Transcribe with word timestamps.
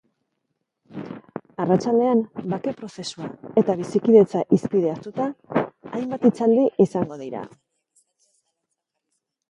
Arratsaldean, 1.65 2.23
bake 2.55 2.73
prozesua 2.79 3.29
eta 3.63 3.77
bizikidetza 3.83 4.43
hizpide 4.57 4.91
hartuta, 4.95 5.31
hainbat 5.63 6.29
hitzaldi 6.31 6.69
izango 6.89 7.23
dira. 7.25 7.49